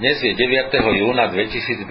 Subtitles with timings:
[0.00, 0.72] Dnes je 9.
[0.96, 1.84] júna 2022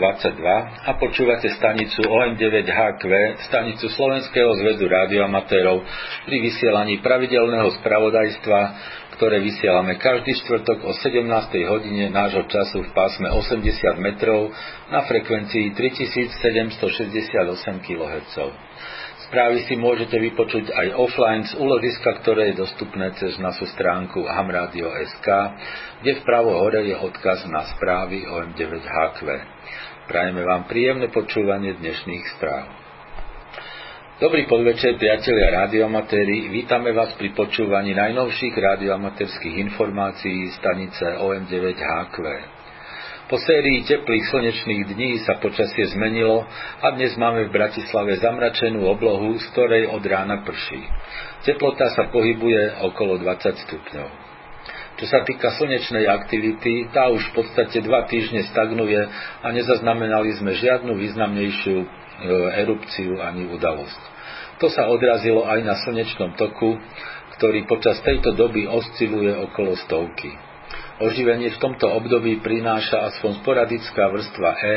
[0.82, 3.06] a počúvate stanicu OM9HQ,
[3.46, 5.86] stanicu Slovenského zväzu rádioamatérov
[6.26, 8.60] pri vysielaní pravidelného spravodajstva,
[9.14, 11.22] ktoré vysielame každý štvrtok o 17.
[11.70, 14.50] hodine nášho času v pásme 80 metrov
[14.90, 17.46] na frekvencii 3768
[17.78, 18.36] kHz.
[19.30, 25.28] Správy si môžete vypočuť aj offline z úložiska, ktoré je dostupné cez našu stránku hamradio.sk,
[26.02, 29.22] kde vpravo hore je odkaz na správy o M9HQ.
[30.10, 32.74] Prajeme vám príjemné počúvanie dnešných správ.
[34.18, 36.50] Dobrý podvečer, priatelia radioamatéri.
[36.50, 42.18] Vítame vás pri počúvaní najnovších radioamatérských informácií stanice OM9HQ.
[43.30, 46.50] Po sérii teplých slnečných dní sa počasie zmenilo
[46.82, 50.82] a dnes máme v Bratislave zamračenú oblohu, z ktorej od rána prší.
[51.46, 54.08] Teplota sa pohybuje okolo 20 stupňov.
[54.98, 58.98] Čo sa týka slnečnej aktivity, tá už v podstate dva týždne stagnuje
[59.46, 61.88] a nezaznamenali sme žiadnu významnejšiu e,
[62.66, 64.02] erupciu ani udalosť.
[64.58, 66.82] To sa odrazilo aj na slnečnom toku,
[67.38, 70.49] ktorý počas tejto doby osciluje okolo stovky.
[71.00, 74.76] Oživenie v tomto období prináša aspoň sporadická vrstva E,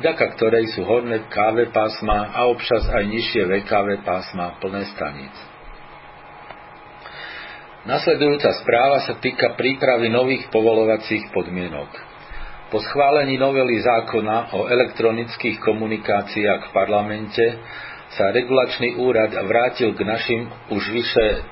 [0.00, 5.36] vďaka ktorej sú horné KV pásma a občas aj nižšie VKV pásma plné staníc.
[7.84, 11.92] Nasledujúca správa sa týka prípravy nových povolovacích podmienok.
[12.72, 17.44] Po schválení novely zákona o elektronických komunikáciách v parlamente
[18.16, 21.44] sa regulačný úrad vrátil k našim už vyše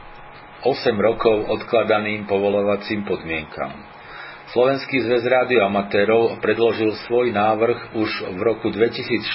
[0.64, 0.72] 8
[1.04, 3.95] rokov odkladaným povolovacím podmienkam.
[4.46, 9.26] Slovenský zväz rádioamatérov predložil svoj návrh už v roku 2014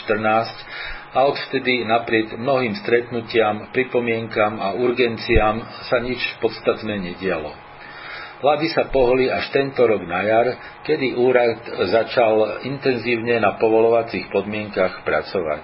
[1.11, 7.51] a odvtedy napriek mnohým stretnutiam, pripomienkam a urgenciám sa nič podstatné nedialo.
[8.39, 10.47] Vlády sa pohli až tento rok na jar,
[10.87, 11.59] kedy úrad
[11.91, 15.63] začal intenzívne na povolovacích podmienkach pracovať.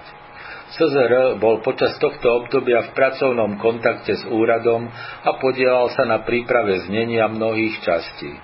[0.76, 4.84] SZR bol počas tohto obdobia v pracovnom kontakte s úradom
[5.24, 8.36] a podielal sa na príprave znenia mnohých častí.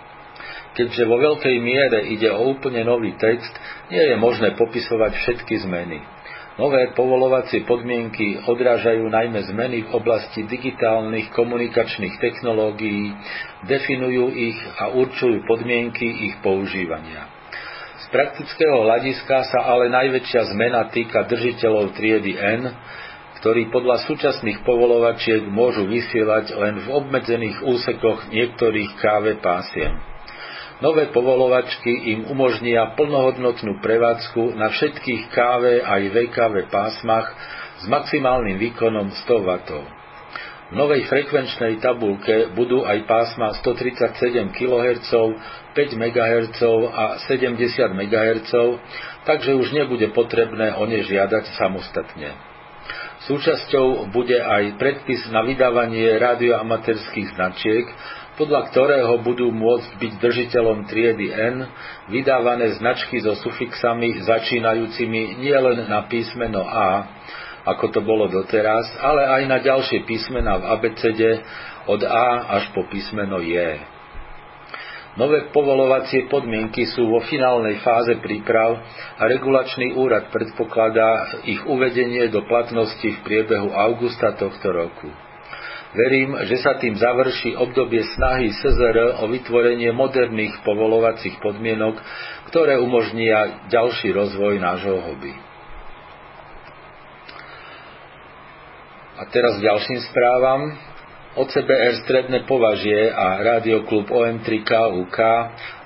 [0.75, 3.55] Keďže vo veľkej miere ide o úplne nový text,
[3.95, 6.03] nie je možné popisovať všetky zmeny.
[6.55, 13.11] Nové povolovacie podmienky odrážajú najmä zmeny v oblasti digitálnych komunikačných technológií,
[13.67, 17.27] definujú ich a určujú podmienky ich používania.
[18.07, 22.71] Z praktického hľadiska sa ale najväčšia zmena týka držiteľov triedy N,
[23.43, 30.14] ktorí podľa súčasných povolovačiek môžu vysielať len v obmedzených úsekoch niektorých KV pásiem.
[30.83, 37.31] Nové povolovačky im umožnia plnohodnotnú prevádzku na všetkých KV aj VKV pásmach
[37.79, 39.51] s maximálnym výkonom 100 W.
[40.65, 45.13] V novej frekvenčnej tabulke budú aj pásma 137 kHz,
[45.79, 48.53] 5 MHz a 70 MHz,
[49.23, 52.35] takže už nebude potrebné o ne žiadať samostatne.
[53.31, 57.87] Súčasťou bude aj predpis na vydávanie radioamatérských značiek,
[58.35, 61.71] podľa ktorého budú môcť byť držiteľom triedy N
[62.11, 67.07] vydávané značky so sufixami začínajúcimi nielen na písmeno A,
[67.65, 71.31] ako to bolo doteraz, ale aj na ďalšie písmena v abecede
[71.87, 73.79] od A až po písmeno J.
[75.15, 78.83] Nové povolovacie podmienky sú vo finálnej fáze príprav
[79.15, 85.07] a regulačný úrad predpokladá ich uvedenie do platnosti v priebehu augusta tohto roku.
[85.95, 91.95] Verím, že sa tým završí obdobie snahy SZR o vytvorenie moderných povolovacích podmienok,
[92.51, 95.31] ktoré umožnia ďalší rozvoj nášho hobby.
[99.15, 100.75] A teraz ďalším správam.
[101.35, 105.19] OCBR Stredné považie a Rádioklub OM3KUK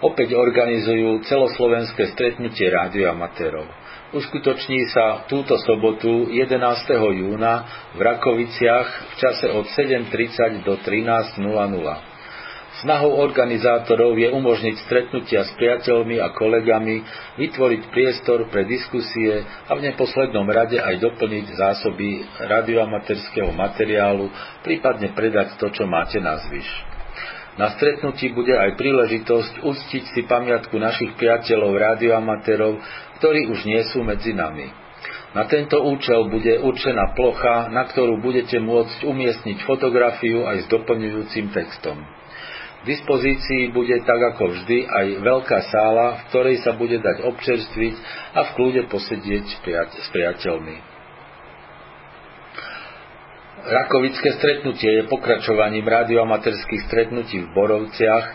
[0.04, 3.64] opäť organizujú celoslovenské stretnutie rádioamatérov.
[4.12, 6.60] Uskutoční sa túto sobotu 11.
[7.16, 7.64] júna
[7.97, 12.18] v Rakoviciach v čase od 7.30 do 13.00.
[12.78, 17.03] Snahou organizátorov je umožniť stretnutia s priateľmi a kolegami,
[17.34, 24.30] vytvoriť priestor pre diskusie a v neposlednom rade aj doplniť zásoby radioamatérskeho materiálu,
[24.63, 26.71] prípadne predať to, čo máte na zvyš.
[27.59, 32.78] Na stretnutí bude aj príležitosť uctiť si pamiatku našich priateľov rádioamatérov,
[33.19, 34.71] ktorí už nie sú medzi nami.
[35.34, 41.51] Na tento účel bude určená plocha, na ktorú budete môcť umiestniť fotografiu aj s doplňujúcim
[41.51, 42.17] textom.
[42.89, 47.95] Dispozícii bude tak ako vždy aj veľká sála, v ktorej sa bude dať občerstviť
[48.33, 49.45] a v kľude posedieť
[49.93, 50.77] s priateľmi.
[53.69, 58.27] Rakovické stretnutie je pokračovaním radioamaterských stretnutí v Borovciach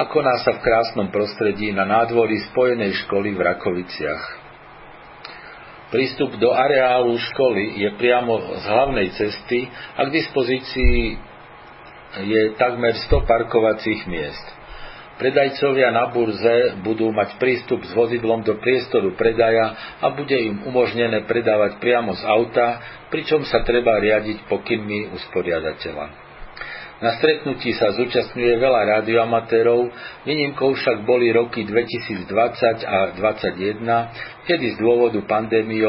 [0.00, 4.24] a koná sa v krásnom prostredí na nádvorí spojenej školy v Rakoviciach.
[5.92, 11.27] Prístup do areálu školy je priamo z hlavnej cesty a k dispozícii
[12.16, 14.46] je takmer 100 parkovacích miest.
[15.18, 21.26] Predajcovia na burze budú mať prístup s vozidlom do priestoru predaja a bude im umožnené
[21.26, 22.78] predávať priamo z auta,
[23.10, 26.30] pričom sa treba riadiť pokynmi usporiadateľa.
[26.98, 29.90] Na stretnutí sa zúčastňuje veľa radioamatérov,
[30.26, 32.26] výnimkou však boli roky 2020
[32.86, 35.82] a 2021, kedy z dôvodu pandémie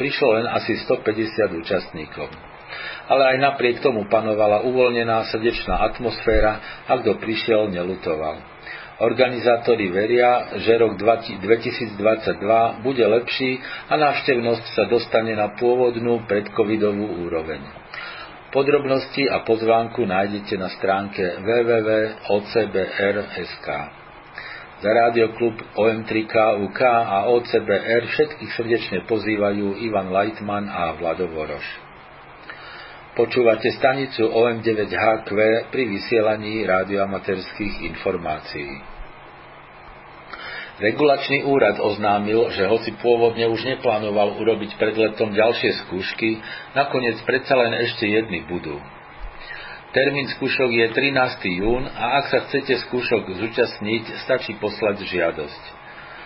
[0.00, 2.53] prišlo, len asi 150 účastníkov.
[3.04, 8.54] Ale aj napriek tomu panovala uvoľnená srdečná atmosféra a kto prišiel, nelutoval.
[8.94, 11.98] Organizátori veria, že rok 2022
[12.86, 13.58] bude lepší
[13.90, 17.58] a návštevnosť sa dostane na pôvodnú predcovidovú úroveň.
[18.54, 22.14] Podrobnosti a pozvánku nájdete na stránke www.ocbr.sk.
[24.78, 31.83] Za rádioklub OM3KUK a OCBR všetkých srdečne pozývajú Ivan Leitman a Vlado Voroš.
[33.14, 35.30] Počúvate stanicu OM9HQ
[35.70, 38.82] pri vysielaní rádioamatérských informácií.
[40.82, 46.42] Regulačný úrad oznámil, že hoci pôvodne už neplánoval urobiť pred letom ďalšie skúšky,
[46.74, 48.82] nakoniec predsa len ešte jedny budú.
[49.94, 51.62] Termín skúšok je 13.
[51.62, 55.83] jún a ak sa chcete skúšok zúčastniť, stačí poslať žiadosť.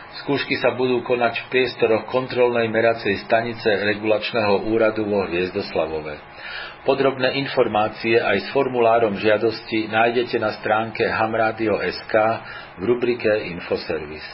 [0.09, 6.17] Skúšky sa budú konať v priestoroch kontrolnej meracej stanice regulačného úradu vo Hviezdoslavove.
[6.89, 12.15] Podrobné informácie aj s formulárom žiadosti nájdete na stránke hamradio.sk
[12.81, 14.25] v rubrike Infoservis.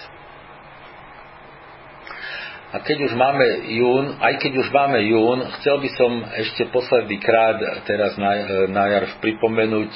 [2.74, 6.10] A keď už máme jún, aj keď už máme jún, chcel by som
[6.42, 8.30] ešte posledný krát teraz na,
[8.66, 9.94] na jar pripomenúť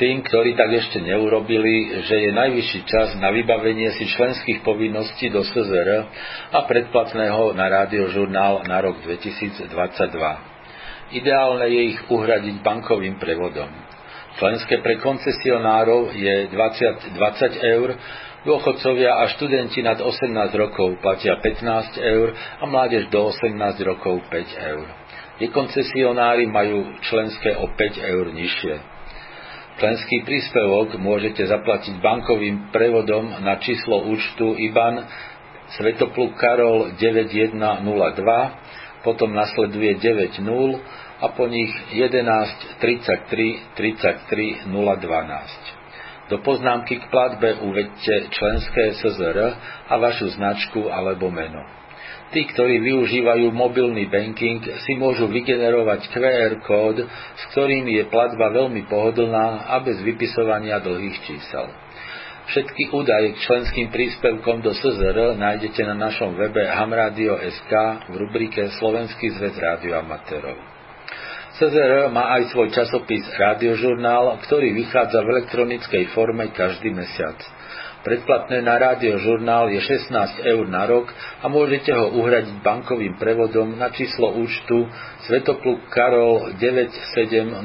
[0.00, 5.44] tým, ktorí tak ešte neurobili, že je najvyšší čas na vybavenie si členských povinností do
[5.44, 6.08] SZR
[6.52, 9.68] a predplatného na rádiožurnál na rok 2022.
[11.12, 13.68] Ideálne je ich uhradiť bankovým prevodom.
[14.40, 17.88] Členské pre koncesionárov je 20, 20 eur,
[18.48, 24.72] dôchodcovia a študenti nad 18 rokov platia 15 eur a mládež do 18 rokov 5
[24.72, 24.86] eur.
[25.36, 27.76] Nekoncesionári majú členské o 5
[28.08, 28.91] eur nižšie.
[29.82, 35.10] Členský príspevok môžete zaplatiť bankovým prevodom na číslo účtu IBAN
[35.74, 37.82] Svetopluk Karol 9102,
[39.02, 40.38] potom nasleduje 90
[41.18, 46.30] a po nich 11 33 33 012.
[46.30, 49.38] Do poznámky k platbe uvedte členské SZR
[49.90, 51.81] a vašu značku alebo meno.
[52.32, 58.88] Tí, ktorí využívajú mobilný banking, si môžu vygenerovať QR kód, s ktorým je platba veľmi
[58.88, 61.68] pohodlná a bez vypisovania dlhých čísel.
[62.42, 67.72] Všetky údaje k členským príspevkom do SZR nájdete na našom webe hamradio.sk
[68.10, 70.72] v rubrike Slovenský zväz rádioamatérov.
[71.52, 77.36] CZR má aj svoj časopis Rádiožurnál, ktorý vychádza v elektronickej forme každý mesiac.
[78.02, 81.06] Predplatné na rádiožurnál je 16 eur na rok
[81.38, 84.90] a môžete ho uhradiť bankovým prevodom na číslo účtu
[85.30, 87.62] Svetopluk Karol 9709,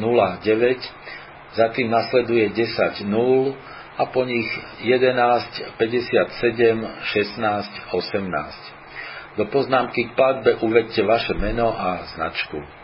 [1.57, 4.45] za tým nasleduje 10 0 a po nich
[4.85, 9.41] 11 57 16 18.
[9.41, 12.76] Do poznámky k platbe uvedte vaše meno a značku.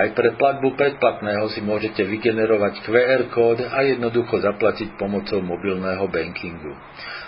[0.00, 6.72] Aj pre platbu predplatného si môžete vygenerovať QR kód a jednoducho zaplatiť pomocou mobilného bankingu.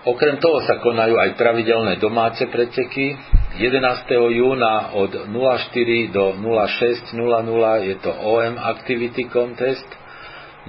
[0.07, 3.17] Okrem toho sa konajú aj pravidelné domáce preteky.
[3.57, 4.05] 11.
[4.37, 9.89] júna od 04 do 06.00 je to OM Activity Contest.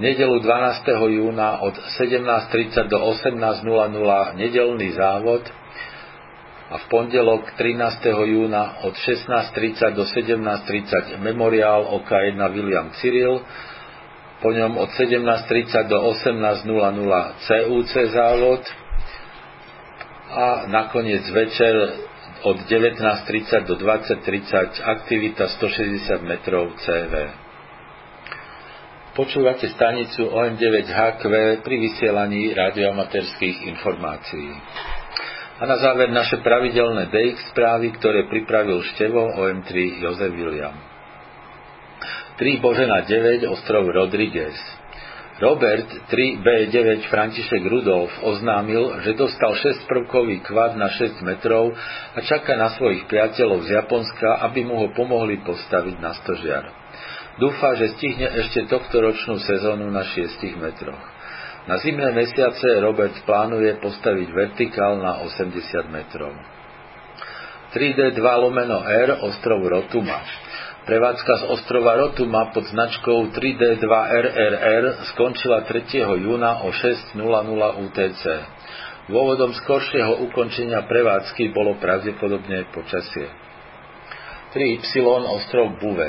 [0.00, 0.88] Nedelu 12.
[1.20, 5.44] júna od 17.30 do 18.00 nedelný závod
[6.72, 8.08] a v pondelok 13.
[8.08, 13.44] júna od 16.30 do 17.30 memoriál OK1 William Cyril,
[14.40, 16.64] po ňom od 17.30 do 18.00
[17.44, 18.64] CUC závod,
[20.28, 22.07] a nakoniec večer
[22.46, 27.14] od 19.30 do 20.30 aktivita 160 metrov CV.
[29.18, 31.22] Počúvate stanicu OM9HQ
[31.66, 34.54] pri vysielaní radioamaterských informácií.
[35.58, 40.78] A na záver naše pravidelné DX správy, ktoré pripravil števo OM3 Jozef William.
[42.38, 44.54] 3 Božena 9 ostrov Rodriguez
[45.38, 51.78] Robert 3B9 František Rudolf oznámil, že dostal 6-prvkový kvad na 6 metrov
[52.10, 56.66] a čaká na svojich priateľov z Japonska, aby mu ho pomohli postaviť na stožiar.
[57.38, 60.98] Dúfa, že stihne ešte tohto ročnú sezónu na 6 metroch.
[61.70, 65.54] Na zimné mesiace Robert plánuje postaviť vertikál na 80
[65.86, 66.34] metrov.
[67.78, 70.18] 3D2 lomeno R ostrov Rotuma.
[70.88, 75.84] Prevádzka z ostrova Rotuma pod značkou 3D2RRR skončila 3.
[76.00, 77.12] júna o 6.00
[77.84, 78.22] UTC.
[79.12, 83.28] Dôvodom skoršieho ukončenia prevádzky bolo pravdepodobne počasie.
[84.56, 86.08] 3Y ostrov Buve.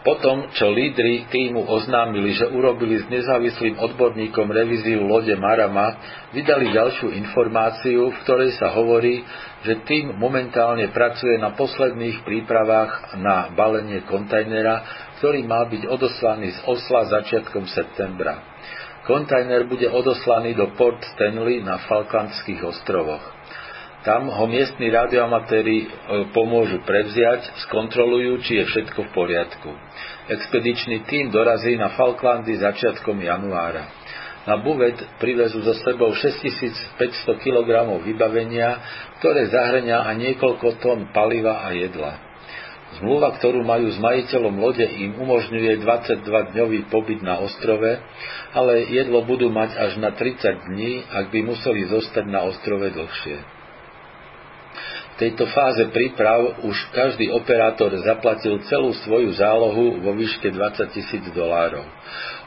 [0.00, 5.92] Potom, čo lídry týmu oznámili, že urobili s nezávislým odborníkom revíziu lode Marama,
[6.32, 9.20] vydali ďalšiu informáciu, v ktorej sa hovorí,
[9.60, 14.88] že tým momentálne pracuje na posledných prípravách na balenie kontajnera,
[15.20, 18.40] ktorý má byť odoslaný z Osla začiatkom septembra.
[19.04, 23.39] Kontajner bude odoslaný do Port Stanley na Falklandských ostrovoch.
[24.00, 25.86] Tam ho miestni radioamatéri e,
[26.32, 29.70] pomôžu prevziať, skontrolujú, či je všetko v poriadku.
[30.24, 33.92] Expedičný tím dorazí na Falklandy začiatkom januára.
[34.48, 38.80] Na buvet privezú so sebou 6500 kg vybavenia,
[39.20, 42.24] ktoré zahrňa aj niekoľko tón paliva a jedla.
[43.04, 48.00] Zmluva, ktorú majú s majiteľom lode, im umožňuje 22-dňový pobyt na ostrove,
[48.56, 53.59] ale jedlo budú mať až na 30 dní, ak by museli zostať na ostrove dlhšie
[55.20, 61.84] tejto fáze príprav už každý operátor zaplatil celú svoju zálohu vo výške 20 tisíc dolárov.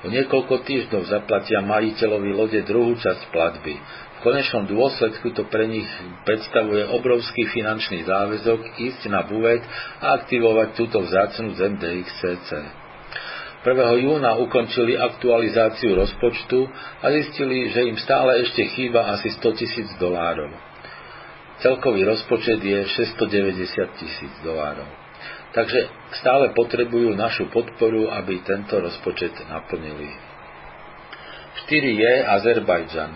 [0.04, 3.78] O niekoľko týždňov zaplatia majiteľovi lode druhú časť platby.
[3.78, 5.88] V konečnom dôsledku to pre nich
[6.26, 9.62] predstavuje obrovský finančný záväzok ísť na buvet
[10.02, 12.50] a aktivovať túto vzácnu zem DXCC.
[13.64, 14.04] 1.
[14.04, 16.68] júna ukončili aktualizáciu rozpočtu
[17.00, 20.73] a zistili, že im stále ešte chýba asi 100 tisíc dolárov.
[21.64, 24.84] Celkový rozpočet je 690 tisíc dolárov.
[25.56, 25.88] Takže
[26.20, 30.12] stále potrebujú našu podporu, aby tento rozpočet naplnili.
[31.72, 33.12] 4 je Azerbajdžan.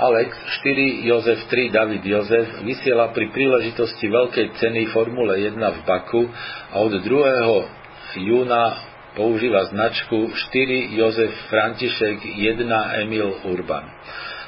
[0.00, 0.32] Alex
[0.64, 6.24] 4 Jozef 3 David Jozef vysiela pri príležitosti veľkej ceny Formule 1 v Baku
[6.72, 8.24] a od 2.
[8.24, 8.64] júna
[9.12, 13.84] používa značku 4 Jozef František 1 Emil Urban.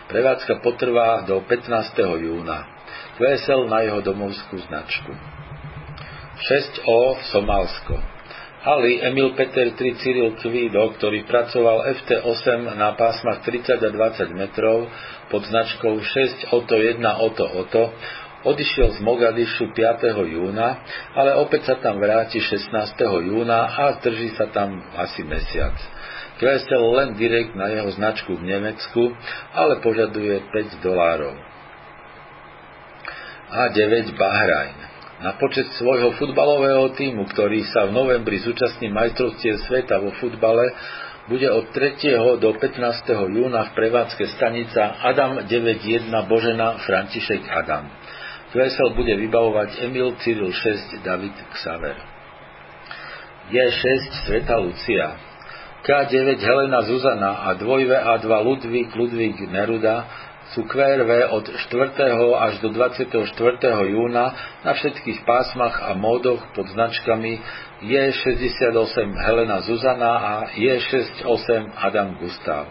[0.08, 1.92] Prevádzka potrvá do 15.
[2.24, 2.77] júna
[3.18, 5.12] vesel na jeho domovskú značku.
[6.38, 7.98] 6O Somálsko
[8.58, 14.90] Ali Emil Peter 3 Cyril Kvído, ktorý pracoval FT8 na pásmach 30 a 20 metrov
[15.30, 17.94] pod značkou 6 Oto 1 Oto Oto,
[18.44, 20.10] odišiel z Mogadišu 5.
[20.10, 20.84] júna,
[21.14, 22.98] ale opäť sa tam vráti 16.
[23.30, 25.78] júna a drží sa tam asi mesiac.
[26.42, 29.16] Klesel len direkt na jeho značku v Nemecku,
[29.54, 31.47] ale požaduje 5 dolárov
[33.48, 34.76] a 9 Bahrajn.
[35.18, 40.70] Na počet svojho futbalového týmu, ktorý sa v novembri zúčastní majstrovstiev sveta vo futbale,
[41.26, 42.40] bude od 3.
[42.40, 42.80] do 15.
[43.28, 47.90] júna v prevádzke stanica Adam 91 Božena František Adam.
[48.48, 51.98] QSL bude vybavovať Emil Cyril 6 David Xaver.
[53.52, 55.08] J6 Sveta Lucia.
[55.84, 57.64] K9 Helena Zuzana a 2
[57.96, 61.92] A2 Ludvík Ludvík Neruda QRV od 4.
[62.40, 63.20] až do 24.
[63.92, 64.32] júna
[64.64, 67.36] na všetkých pásmach a módoch pod značkami
[67.84, 72.64] J68 Helena Zuzana a J68 Adam Gustav.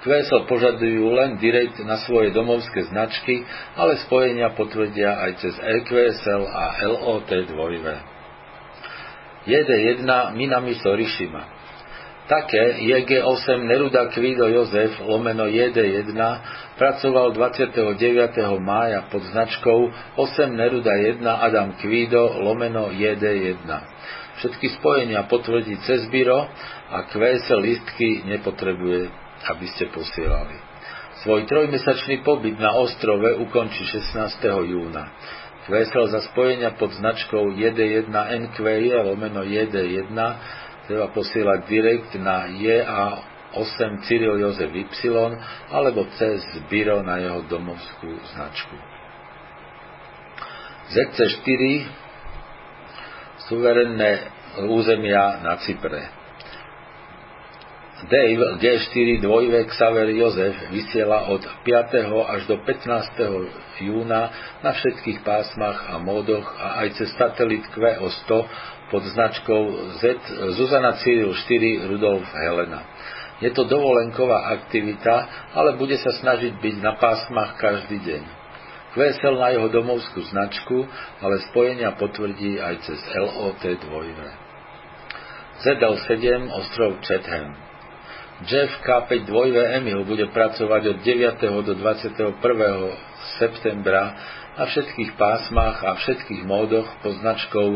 [0.00, 3.44] QSL požadujú len direkt na svoje domovské značky,
[3.76, 9.44] ale spojenia potvrdia aj cez EQSL a LOT 2.
[9.44, 11.59] JD1 Minami Sorishima
[12.30, 16.14] Také JG8 Neruda Kvido Jozef lomeno JD1
[16.78, 17.90] pracoval 29.
[18.62, 23.66] mája pod značkou 8 Neruda 1 Adam Kvido lomeno JD1.
[24.38, 26.46] Všetky spojenia potvrdí cez byro
[26.94, 29.10] a QS listky nepotrebuje,
[29.50, 30.54] aby ste posielali.
[31.26, 34.38] Svoj trojmesačný pobyt na ostrove ukončí 16.
[34.70, 35.10] júna.
[35.66, 40.14] QSL za spojenia pod značkou JD1 NQE lomeno JD1
[40.90, 45.06] treba posielať direkt na JA8 Cyril Jozef Y
[45.70, 48.74] alebo cez Biro na jeho domovskú značku.
[50.90, 51.62] ZC4
[53.46, 54.34] suverenné
[54.66, 56.10] územia na Cypre.
[58.10, 62.02] Dave G4 dvojvek Xaver Jozef vysiela od 5.
[62.34, 63.86] až do 15.
[63.86, 64.22] júna
[64.64, 68.30] na všetkých pásmach a módoch a aj cez satelit QO100
[68.90, 69.62] pod značkou
[70.02, 70.02] Z
[70.58, 72.82] Zuzana Cyril 4 Rudolf Helena.
[73.40, 75.14] Je to dovolenková aktivita,
[75.56, 78.22] ale bude sa snažiť byť na pásmach každý deň.
[78.90, 80.82] QSL na jeho domovskú značku,
[81.22, 84.50] ale spojenia potvrdí aj cez LOT 2.
[85.62, 87.54] ZL7 ostrov Chatham.
[88.48, 91.64] Jeff K5 2V Emil bude pracovať od 9.
[91.64, 92.40] do 21.
[93.38, 94.14] septembra
[94.58, 97.68] na všetkých pásmach a všetkých módoch pod značkou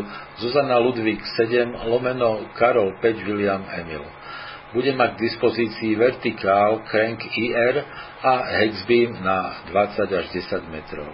[0.43, 4.05] Zuzana Ludvík 7 lomeno Karol 5 William Emil.
[4.75, 7.79] Bude mať k dispozícii vertikál Crank IR
[8.21, 11.09] a Hexbeam na 20 až 10 metrov.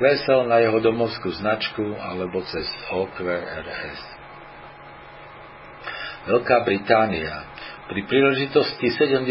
[0.00, 4.00] Vesel na jeho domovskú značku alebo cez OQRS.
[6.32, 7.51] Veľká Británia
[7.92, 9.28] pri príležitosti 70.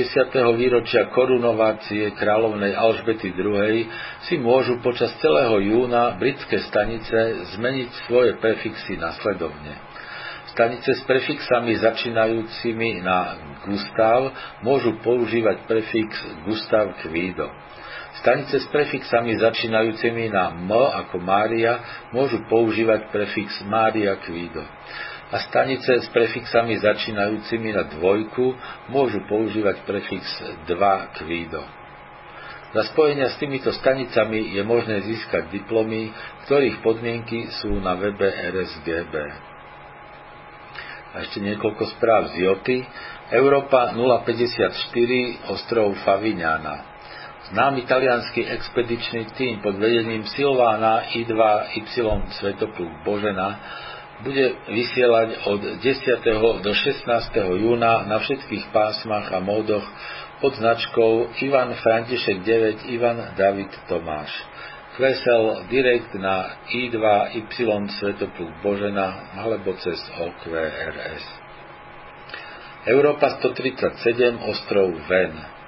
[0.53, 3.89] výročia korunovácie kráľovnej Alžbety II.
[4.29, 9.81] si môžu počas celého júna britské stanice zmeniť svoje prefixy nasledovne.
[10.53, 13.33] Stanice s prefixami začínajúcimi na
[13.65, 14.29] Gustav
[14.61, 16.13] môžu používať prefix
[16.45, 17.49] Gustav Kvído.
[18.21, 21.81] Stanice s prefixami začínajúcimi na M ako Mária
[22.13, 24.61] môžu používať prefix Mária Kvído
[25.31, 28.51] a stanice s prefixami začínajúcimi na dvojku
[28.91, 30.27] môžu používať prefix
[30.67, 31.63] 2 kvído.
[32.71, 36.11] Za spojenia s týmito stanicami je možné získať diplomy,
[36.47, 39.15] ktorých podmienky sú na webe RSGB.
[41.11, 42.79] A ešte niekoľko správ z Joty.
[43.31, 46.87] Európa 054, ostrov Favignana.
[47.51, 51.83] Známy talianský expedičný tým pod vedením Silvána I2Y
[52.39, 53.59] Svetopluk Božena
[54.21, 56.61] bude vysielať od 10.
[56.61, 57.05] do 16.
[57.57, 59.83] júna na všetkých pásmach a módoch
[60.41, 64.29] pod značkou Ivan František 9 Ivan David Tomáš.
[64.97, 71.25] Kvesel direkt na I2Y Svetopluk Božena alebo cez OQRS.
[72.89, 75.60] Európa 137 ostrov Ven.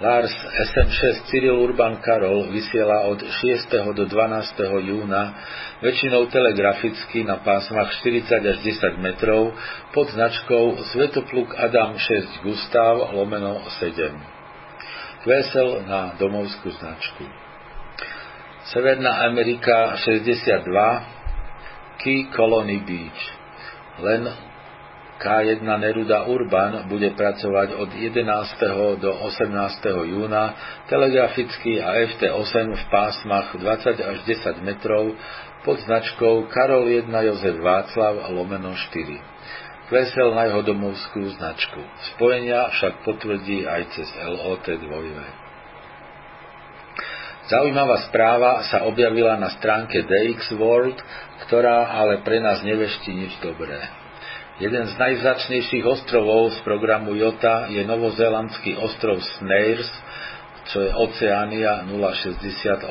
[0.00, 3.68] Lars SM6 Cyril Urban Karol vysiela od 6.
[3.92, 4.56] do 12.
[4.80, 5.36] júna
[5.84, 9.52] väčšinou telegraficky na pásmach 40 až 10 metrov
[9.92, 14.16] pod značkou Svetopluk Adam 6 Gustav lomeno 7.
[15.28, 17.28] Vesel na domovskú značku.
[18.72, 20.64] Severná Amerika 62
[22.00, 23.20] Key Colony Beach.
[24.00, 24.32] Len
[25.20, 28.24] K1 Neruda Urban bude pracovať od 11.
[29.04, 29.52] do 18.
[30.16, 30.56] júna
[30.88, 35.12] telegraficky a FT8 v pásmach 20 až 10 metrov
[35.60, 39.92] pod značkou Karol 1 Jozef Václav lomeno 4.
[39.92, 41.84] Vesel na jeho domovskú značku.
[42.16, 44.88] Spojenia však potvrdí aj cez LOT 2.
[47.52, 50.96] Zaujímavá správa sa objavila na stránke DX World,
[51.44, 53.99] ktorá ale pre nás neveští nič dobré.
[54.60, 59.88] Jeden z najvzácnejších ostrovov z programu JOTA je novozélandský ostrov Snares,
[60.68, 62.84] čo je Oceánia 068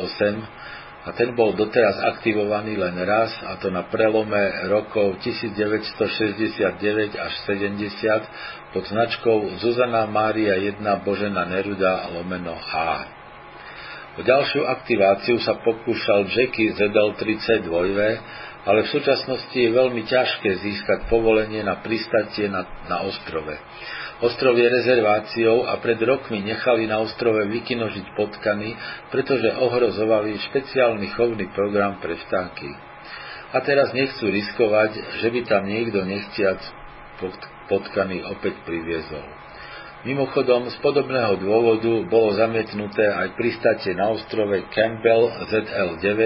[1.05, 8.73] a ten bol doteraz aktivovaný len raz a to na prelome rokov 1969 až 70
[8.73, 13.18] pod značkou Zuzana Mária 1 Božena Neruda lomeno A.
[14.19, 17.71] O ďalšiu aktiváciu sa pokúšal Jackie ZL-32,
[18.67, 23.55] ale v súčasnosti je veľmi ťažké získať povolenie na pristatie na, na ostrove.
[24.19, 28.75] Ostrov je rezerváciou a pred rokmi nechali na ostrove vykinožiť potkany,
[29.07, 32.75] pretože ohrozovali špeciálny chovný program pre vtáky.
[33.55, 36.59] A teraz nechcú riskovať, že by tam niekto nechtiac
[37.71, 39.38] potkany opäť priviezol.
[39.99, 46.19] Mimochodom, z podobného dôvodu bolo zamietnuté aj pristatie na ostrove Campbell ZL9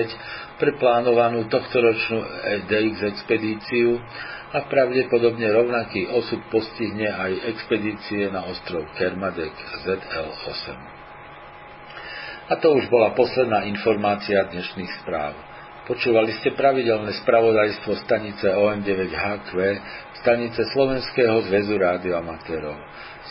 [0.61, 2.21] pre plánovanú tohtoročnú
[2.69, 3.97] DX expedíciu
[4.53, 9.57] a pravdepodobne rovnaký osud postihne aj expedície na ostrov Kermadek
[9.89, 10.77] ZL-8.
[12.43, 15.52] A to už bola posledná informácia dnešných správ.
[15.83, 19.51] Počúvali ste pravidelné spravodajstvo stanice OM9HQ,
[20.23, 22.79] stanice Slovenského zväzu rádioamatérov.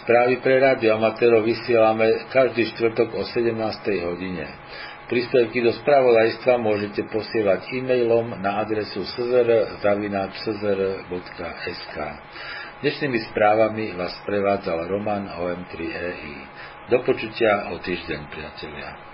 [0.04, 3.56] Správy pre rádioamatérov vysielame každý štvrtok o 17.
[4.04, 4.52] hodine.
[5.08, 9.56] Príspevky do spravodajstva môžete posielať e-mailom na adresu szr.sk.
[12.84, 16.36] Dnešnými správami vás prevádzal Roman OM3EI.
[16.92, 19.11] Do počutia o týždeň, priatelia.